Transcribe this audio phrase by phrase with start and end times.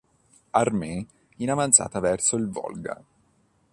[0.57, 1.05] Armee
[1.37, 3.03] in avanzata verso il Volga.